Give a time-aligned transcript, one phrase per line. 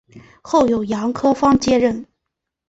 [0.41, 2.03] 后由杨可芳接任。